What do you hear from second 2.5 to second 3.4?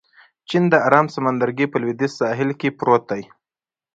کې پروت دی.